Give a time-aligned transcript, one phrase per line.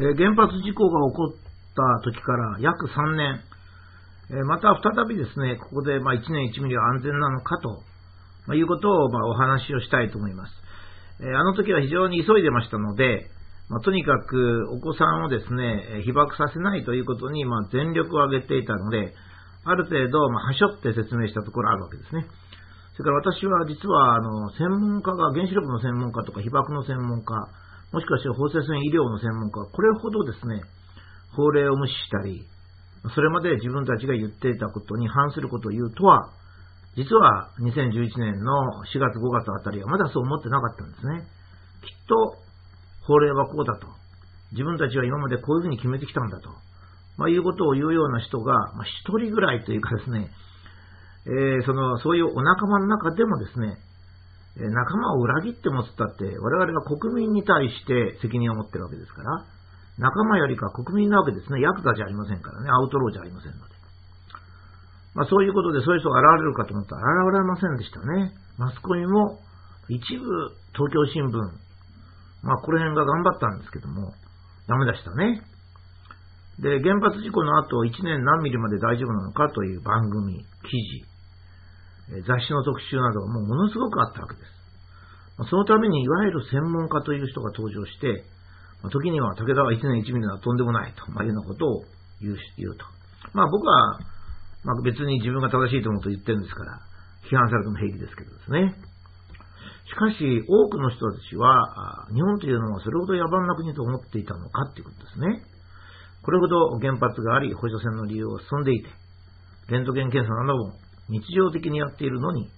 [0.00, 1.34] え原発事故が起こっ
[1.74, 3.40] た時から約3年、
[4.30, 7.82] えまた再びですね、ここでま1年1ミリは安全なのかと、
[8.46, 10.52] まいうことをまお話をしたいと思います。
[11.20, 13.30] えあの時は非常に急いでましたので、
[13.68, 19.14] ま、とにかくお子さんをですね、被爆させないということにま全力を挙げていたので、
[19.64, 22.26] ある程度、まあ、はしょって説明したところあるわけですね。
[22.96, 27.48] それから私は実は、あの、専門家が、原子力の専門家とか被爆の専門家、
[27.92, 30.62] もしかして放射線医療の専門家は、これほどですね、
[31.36, 32.44] 法令を無視したり、
[33.14, 36.30] それまで自分たちが言っていたことに反することを言うとは、
[36.96, 41.24] 実は2011年の4月5月あたりはまだそう思ってなかったんですね。
[41.82, 42.36] きっと
[43.06, 43.88] 法令はこうだと。
[44.52, 46.50] 自分たちは今までこういうふうに決めてきたんだと。
[47.16, 50.30] まあ、いうことを言うような人が、まあ、一人ぐらいというかですね、
[51.26, 53.78] えー、その、そういうお仲間の中でもですね、
[54.56, 59.44] 仲間を裏切ってもつったって、我々は国民に対して責任を持ってるわけですから、
[59.98, 61.60] 仲間よりか国民なわけですね。
[61.60, 62.68] ヤクザじゃありませんからね。
[62.68, 63.74] アウトローじゃありませんので。
[65.14, 68.32] まあそういうことでそういう人が現れるかと思ったら現れませんでしたね。
[68.58, 69.40] マスコミも
[69.88, 70.24] 一部
[70.72, 71.36] 東京新聞、
[72.42, 74.12] まあこの辺が頑張ったんですけども、
[74.68, 75.42] ダメでしたね。
[76.60, 81.11] で、原発事故の後1年何ミリまで大丈夫なのかという番組、記事、
[82.08, 85.48] 雑誌の特集などもものすごくあったわけです。
[85.50, 88.24] そのためにいわゆる専門家という人が登場して、
[88.90, 91.84] 時には武田は1年1ミリはとんでもないと、まあ、いうようなことを
[92.20, 92.84] 言う言うと。
[93.32, 93.98] まあ僕は、
[94.64, 96.80] まあ、別に自分が正しいと思うと言ってるんですから、
[97.30, 98.74] 批判されても平気ですけどですね。
[99.86, 100.16] しかし、
[100.48, 105.44] 多くの人たちは、日本というのはそれほど野蛮な国と思っていたのかということですね。
[106.22, 108.88] これほど原発があり、放射線の利用が進んでいて、
[109.68, 110.72] レントゲン検査なども
[111.08, 112.48] 日常的にやっているのに、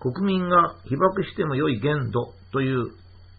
[0.00, 2.92] 国民が被爆しても良い限度という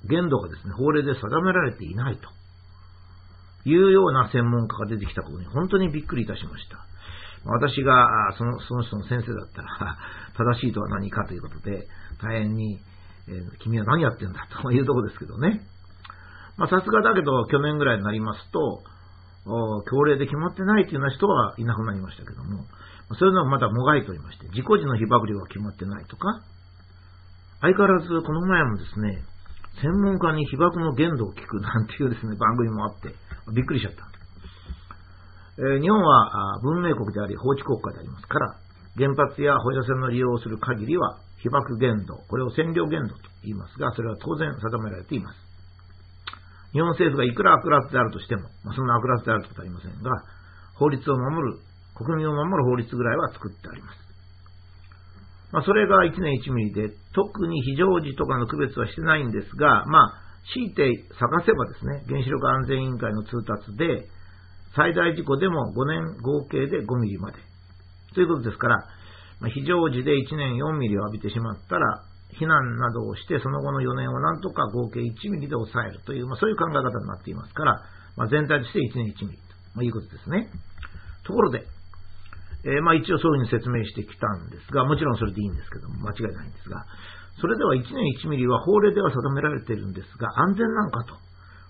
[0.08, 6.86] 限度がですね、法令で定められていないというような専門家が出てきたことに本当にびっくりいたしました。
[7.46, 9.98] 私がそのその人の先生だったら、
[10.36, 11.88] 正しいとは何かということで、
[12.22, 12.80] 大変に、
[13.28, 15.62] えー、君は何やってんだというところですけどね。
[16.58, 18.84] まさすがだけど、去年ぐらいになりますと、
[19.90, 22.66] 協令で決まってないというような人はいなくなりましたけども、
[23.18, 26.42] そういうのはまだもがいておりまして、事故時の被爆量が決まってないとか、
[27.62, 29.24] 相変わらずこの前もですね、
[29.82, 33.16] 専門家に被爆の限度を聞くなんていうですね、番組もあって、
[33.54, 34.10] びっくりしちゃった。
[35.58, 38.56] えー、日本は文明国であり法治国家でありますから、
[38.96, 45.38] 原発や放射線の利用をする限りは被爆限度、これを占領限度と言いますが、それは当然定められています。
[46.72, 50.12] 日本政府がいくら悪辣であるとしても、まあ、そんな悪辣であることはありませんが、
[50.76, 51.60] 法律を守る、
[52.00, 54.00] 国民を守る法律ぐらいは作ってあります。
[55.52, 64.08] まあ、それが1年1ミリで、特に非常時とかの区別はしてないんですが、まあ、強いて探せばですね、原子力安全委員会の通達で、
[64.76, 67.40] 最大事故でも5年合計で5ミリまで。
[68.14, 68.78] ということですから、
[69.40, 72.04] まあ、非常時で1年4ミリを浴びてしまったら、
[72.40, 77.82] 避難などをして、その後の4年をなんとか合計1ミリで抑えるという、まあ、そういう考え方になっていますから、
[78.16, 79.40] まあ、全体として1年1ミリ
[79.76, 80.50] ということですね。
[81.26, 81.66] ところで、
[82.66, 86.86] えー、まあ一応そういうふうに説明してきたんですが、もちろんそれでいいんですけども、間違いないんですが、
[87.40, 91.16] それでは1年1ミリは法令では定められているんですが、安全なのかと。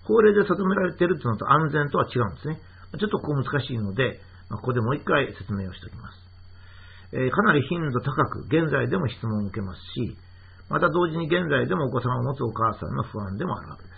[0.09, 2.57] 法令で定められているというのと安全とは違うんですね。
[2.97, 4.19] ちょっとここ難しいので、
[4.49, 6.17] まあ、ここでもう一回説明をしておきます。
[7.13, 10.17] えー、かなり頻度高く、現在でも質問を受けますし、
[10.69, 13.93] また同時に現在でもお子様を持つお母さんの不安でもあるわけです。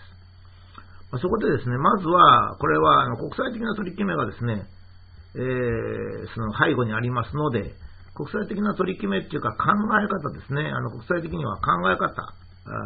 [1.12, 4.64] まあ、そこでですね、まずは、これはあの国際的な取り決めがですね、
[5.34, 7.74] えー、その背後にありますので、
[8.14, 12.12] 国際的な取り決めっていうか考え方ですね、あの国際的には考え方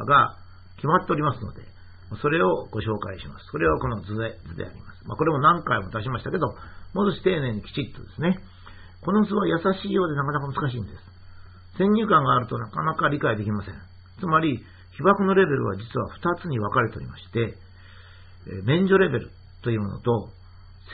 [0.07, 0.39] が
[0.77, 1.63] 決まっておりますので、
[2.23, 3.47] それをご紹介します。
[3.51, 5.03] それはこの図で図であります。
[5.07, 6.47] まあ、これも何回も出しましたけど、
[6.95, 8.39] もう少し丁寧にきちっとですね、
[9.03, 10.99] この図は優しいようでなかなか難しいんです。
[11.79, 13.75] 先入観があるとなかなか理解できません。
[14.21, 14.65] つまり、
[14.97, 16.09] 被爆のレベルは実は
[16.39, 17.59] 2つに分かれておりまして、
[18.65, 19.31] 免除レベル
[19.63, 20.31] というものと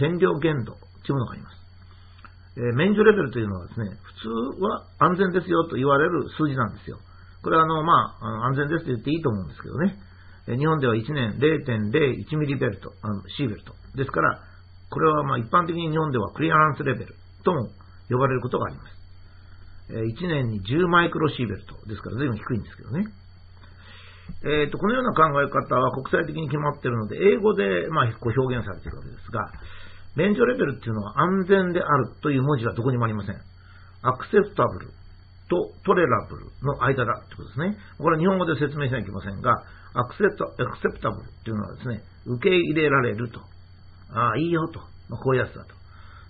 [0.01, 1.63] 占領限度というものがあります。
[2.57, 6.99] えー、免除レベルというのはですね、普通は安全ですよと言われる数字なんですよ。
[7.43, 9.97] これはあの、まあ、安全ですと言っていいと思うんですけどね。
[10.49, 13.75] えー、日本では1年0.01ミリベルト、あのシーベルト。
[13.97, 14.41] ですから、
[14.91, 17.15] これはまあ一般的に日本ではクリアランスレベル
[17.45, 17.69] とも
[18.11, 19.03] 呼ばれることがあります。
[19.91, 23.07] えー、1年に10マイクロシーベルトですから随分低いんですけどね。
[24.45, 29.51] えーと、このような考え方は国際的に決まっているので、英語でまあ表現されているわけですが、
[30.17, 33.37] 免除レベルっていうのは安全であるという文字はどこにもありません。
[34.03, 34.91] アクセプタブル
[35.49, 37.77] とトレラブルの間だってことですね。
[37.99, 39.65] これは日本語で説明しなきゃいけませんが、
[39.95, 40.37] アクセプ
[41.01, 43.41] タブルっていうのはですね、受け入れられると
[44.15, 44.81] ああ、いいよと。
[45.09, 45.75] まあ、こういうやつだと。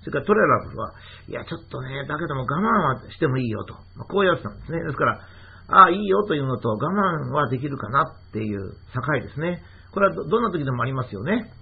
[0.02, 0.94] それからトレラブルは、
[1.28, 3.74] いや、ちょっとね、だけども我慢はしてもいいよと。
[3.94, 4.82] まあ、こういうやつなんですね。
[4.82, 5.20] ですから、
[5.68, 9.62] ああ、いいよというのと我慢はできるかなっていう境ですね。
[9.92, 11.52] これはどんな時でもありますよね。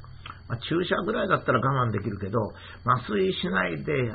[0.50, 2.42] まあ、注射ぐらいだったら我慢できるけど、
[2.82, 4.10] 麻酔しないで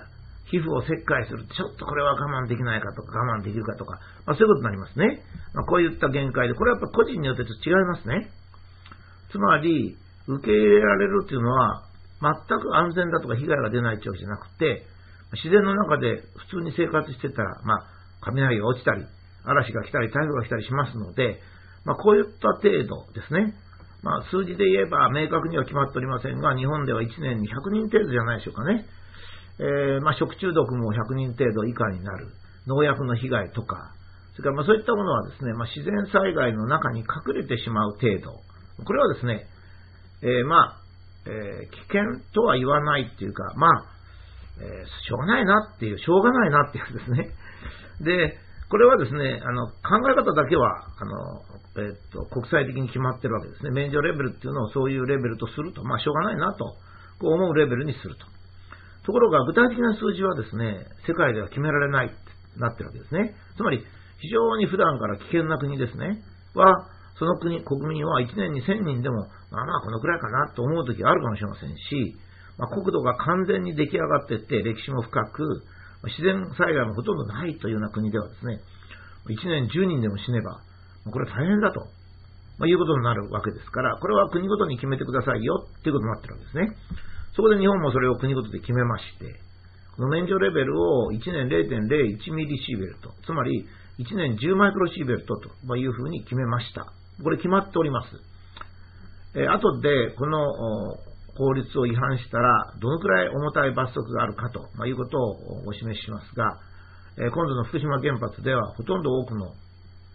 [0.51, 1.47] 皮膚を切開する。
[1.47, 5.23] ちょっとこれは我慢できないかとか、我慢できるかとか、まあ、そういうことになりますね。
[5.53, 8.29] まあ、こういった限界で、これはやっぱ個人によってちょっと違いますね。
[9.31, 9.95] つまり、
[10.27, 11.83] 受け入れられるっていうのは、
[12.19, 14.83] 全く安全だとか被害が出ない調子じゃなくて、
[15.33, 16.21] 自然の中で
[16.51, 17.87] 普通に生活してたら、まあ、
[18.21, 19.05] 雷が落ちたり、
[19.45, 21.39] 嵐が来たり、台風が来たりしますので、
[21.85, 23.53] まあ、こういった程度ですね。
[24.05, 28.85] まあ、数字で言えば明確には決まっておりませんが、日本では1年に100人程度じゃないでしょうかね。
[29.57, 32.27] えー、まあ、食中毒も100人程度以下になる。
[32.67, 33.93] 農薬の被害とか、
[34.33, 38.41] それからまあそういったものはですね、まあ、自然災害の中に隠れてしまう程度。
[38.85, 39.47] これはですね、
[40.21, 40.77] えー、まあ、
[41.25, 43.85] えー、危険とは言わないっていうか、まあ、
[44.59, 47.29] えー、しょうがないなっていう、しょうがないなっていうですね。
[48.01, 48.37] で、
[48.69, 51.41] これはですね、あの、考え方だけは、あの、
[51.85, 53.71] えっと、国際的に決まってるわけですね。
[53.71, 56.65] 免除レベルっていうのをそういうレベルとすると、まあ、しょうがないなと、
[57.19, 58.25] こう思うレベルにすると。
[59.05, 62.15] ところが、具体的な数字はですね、世界では決められないって
[62.57, 63.35] なってるわけですね。
[63.55, 63.85] つまり、
[64.19, 66.23] 非常に普段から危険な国ですね、
[66.55, 66.89] は、
[67.19, 72.17] その国、国民は1年に1000人でも、まあまあこのくらいかなと思う時があるかもしれませんし、
[72.57, 75.63] まあ、国土が完全に出来上がっていって、歴史も深く、
[76.05, 78.59] 自然災害もほとんどないというような国ではですね、
[79.29, 80.61] 1年10人でも死ねば、
[81.11, 81.81] これは大変だと、
[82.57, 86.77] まあ、いうことになるわけですから、これは国ごとに決めてくださいよっていうことになってるわけですね。
[87.35, 89.39] そこで日本もそれを国ごとで決めまして、
[89.95, 93.65] この免除レベルを1年0.01ミリシーベルト、つまり
[93.99, 96.91] 1年10マイクロシーベルトというふうに決めました。
[97.23, 98.09] これ決まっております。
[99.35, 100.97] え、後でこの
[101.35, 106.59] 法律を違反したら、どのくらい重たい罰則があるかということをお示ししますが、
[107.17, 109.53] え、今度の福島原発ではほとんど多くの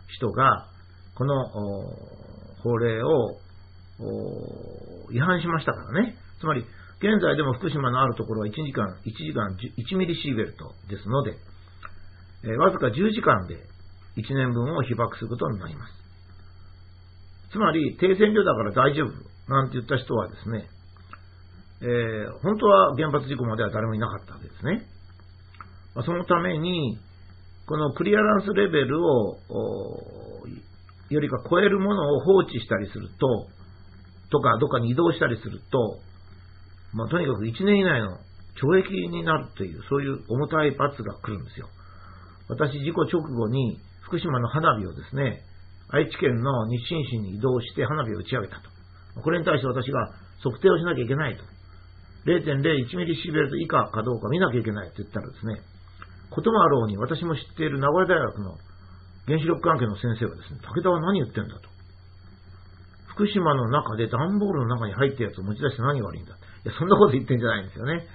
[0.09, 0.67] 人が、
[1.15, 1.47] この
[2.63, 3.39] 法令を
[5.11, 6.17] 違反しましたからね。
[6.41, 6.65] つまり、
[7.01, 11.37] 現在でも福島のあるところは1時間、1時間1ミリシーベルトですので、
[12.45, 13.57] え、わずか10時間で
[14.17, 15.93] 1年分を被爆することになります。
[17.53, 19.13] つまり、低線量だから大丈夫
[19.53, 20.69] なんて言った人はですね、
[21.83, 24.87] えー、本当は原発事故までは誰もいなかったわけですね。
[25.95, 26.99] まあ、そのために、
[27.67, 29.39] このクリアランスレベルを、
[31.09, 33.49] よりか超えるものを放置したりすると、
[34.31, 35.99] とか、どっかに移動したりすると、
[36.93, 38.19] まあ、とにかく1年以内の
[38.61, 41.69] 懲役になるという、そういう重たい罰が来るんですよ。
[42.49, 45.43] 私、事故直後に福島の花火をですね、
[45.89, 49.23] 愛知県の日清市に移動して花火を打ち上げたと。
[49.23, 50.13] これに対して私が
[50.43, 51.43] 測定をしなきゃいけないと。
[52.27, 55.63] 0.01ミリシーベルト以下かどうか見なきゃいけないと言ったらですね、
[56.31, 58.59] こともあろうに私も知っている名古屋大学の
[59.27, 61.69] 原子力関係の先生はですね、武田は何言ってんだと。
[63.15, 66.35] 福島の中で段ボールの中に入ったやつを持ち出して何が悪いんだ。
[66.35, 68.07] いや、そんなこと言ってんじゃないんですよね。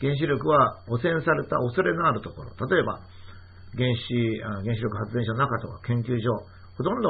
[0.00, 3.00] 原子力は汚染された恐れのあるところ、例えば
[3.74, 4.06] 原子
[4.62, 6.46] 原子力発電所の中とか研究所、
[6.76, 7.08] ほとんど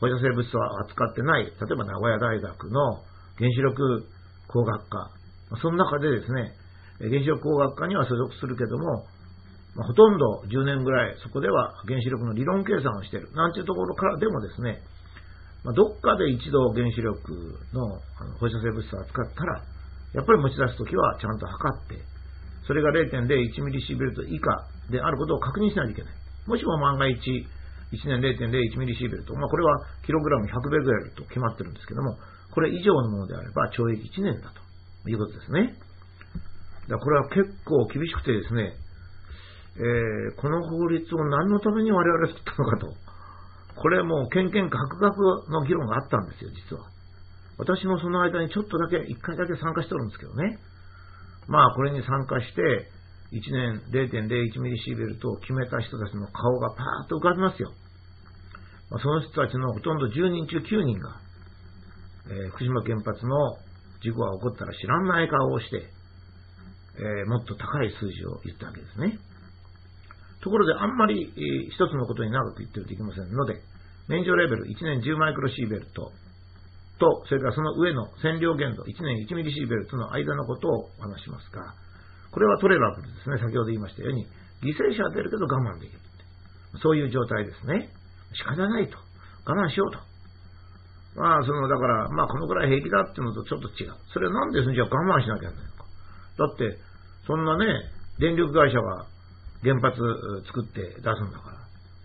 [0.00, 3.02] 放射性物質を扱ってない、例えば名古屋大学の
[3.38, 4.06] 原子力
[4.48, 5.10] 工学科、
[5.60, 6.52] その中でですね、
[6.98, 9.06] 原子力工学科には所属するけども、
[9.76, 14.82] まあ、ほとんど10年ぐらいそこでは原子力の理論計算をしている、なんていうところからでもですね、
[15.62, 18.00] まあ、どっかで一度原子力の
[18.40, 19.62] 放射性物質を扱ったら、
[20.14, 22.00] やっぱり持ち出すときはちゃんと測って、
[22.66, 23.28] それが0.01
[23.62, 26.14] ミリシーベルト以下であることを確認しないといけない。
[26.46, 27.18] もしも万が一、
[27.92, 32.16] 1年0.01ミリシーベルト、まあ、これはキログラム100ベグエルと決まってるんですけども、
[32.50, 34.65] これ以上のものであれば懲役1年だと
[35.10, 35.74] いうことですね。
[36.88, 38.76] だこれは結構厳しくてですね、
[39.76, 43.06] えー、この法律を何のために我々作ったのかと。
[43.76, 46.88] これはもう、けんけんかくがくの議論があったんですよ、実は。
[47.58, 50.58] 私もその間にちょっとだけ、1回だけ参加しておるんですけどね。
[51.46, 52.88] まあ、これに参加して、
[53.32, 57.72] 1年0.01ミリシーベルトを決めた人たちの顔がパーッと浮かびますよ。
[58.90, 61.20] まあ、その人たちのほとんど10人中9人が、
[62.28, 63.58] えー、福島原発の
[64.02, 65.88] 事故が起こったら知らない顔をして、
[66.96, 69.18] えー、もっと高い数字を言ったわけですね。
[70.40, 73.60] ところで、あんまり、えー、一つのことに長く言ってるといけませんので、
[74.08, 76.12] 免除レベル1年10マイクロシーベルト
[76.98, 81.74] と、それからその上の占領限度1年1ミリシーベルトの間のことをお話しますが、
[82.30, 83.38] これはトレーラブルですね。
[83.38, 84.26] 先ほど言いましたように、
[84.62, 85.98] 犠牲者は出るけど我慢できる。
[86.82, 87.88] そういう状態ですね。
[88.34, 88.98] 仕方ないと。
[89.46, 89.98] 我慢しようと。
[91.16, 93.94] まあ、その、だから、まあ、このくらい平気だっていうのとちょっと違う。
[94.12, 95.84] それはなんでじゃあ我慢しなきゃいけないのか。
[96.38, 96.78] だって、
[97.26, 97.66] そんなね、
[98.18, 99.06] 電力会社が
[99.62, 99.96] 原発
[100.46, 101.56] 作って出すんだから、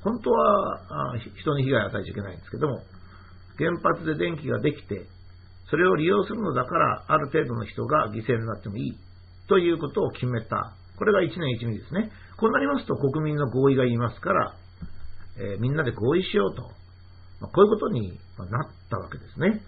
[0.04, 2.82] 本当は人に被害を与えちゃいけないんですけども、
[3.58, 5.06] 原発で電気ができて、
[5.70, 8.98] それを利用するのだから、ある程度の人が犠牲になってもいい
[9.48, 10.74] ということを決めた。
[10.98, 12.12] これが1年1ミリですね。
[12.38, 14.56] こうなりますと国民の合意が言いますから、
[15.38, 16.81] えー、みんなで合意しようと。
[17.42, 19.62] まあ、こういうことになったわけですね。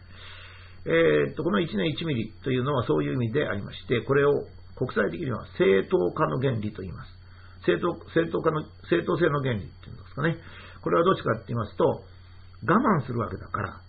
[0.85, 7.11] えー、っと、この1年1ミリというのはそういう意味でありまして、これを国際的には正当化の原理と言います。
[7.65, 10.37] 正当正当化の正当性の原理っていうんですかね。
[10.81, 12.03] これはどっちかって言いますと、
[12.67, 13.81] 我慢するわけだから、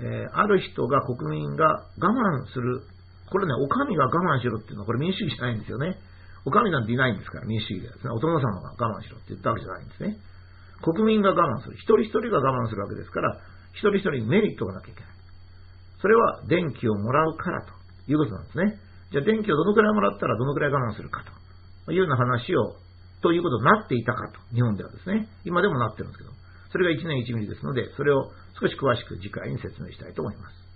[0.00, 2.82] えー、ある人が国民が我慢する、
[3.30, 5.98] これね、お上が我慢しろっていうのは、これ民主主義じゃないんですよね。
[6.46, 8.10] お上なんていないんですから、民主主義ではですね。
[8.12, 10.16] お殿様が我慢しろって言ったわけじゃないんですね。
[10.82, 11.76] 国民が我慢する。
[11.76, 13.36] 一人一人が我慢するわけですから、
[13.72, 15.10] 一人一人にメリットがなきゃいけない。
[16.00, 17.72] それは電気をもらうからと
[18.10, 18.80] いうことなんですね。
[19.12, 21.24] じゃあ電気をどのくらいもらったらどのくらい我慢するか
[21.84, 22.76] というような話を、
[23.20, 25.28] ということになっていたかと、日本ではですね。
[25.44, 26.30] 今でもなってるんですけど、
[26.72, 30.69] それが1年1ミリですので、それを少し詳しく次回に説明したいと思います。